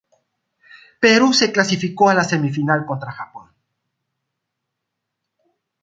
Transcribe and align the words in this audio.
Perú 0.99 1.31
se 1.31 1.51
clasificó 1.51 2.09
a 2.09 2.15
la 2.15 2.23
semifinal 2.23 2.87
contra 2.87 3.11
Japón. 3.11 3.51